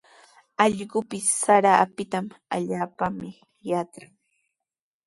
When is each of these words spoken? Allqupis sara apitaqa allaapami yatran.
Allqupis 0.63 1.27
sara 1.41 1.71
apitaqa 1.83 2.35
allaapami 2.55 3.31
yatran. 3.69 4.11